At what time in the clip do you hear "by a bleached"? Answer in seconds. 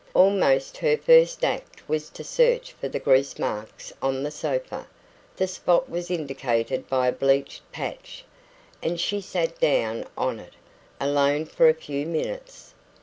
6.89-7.71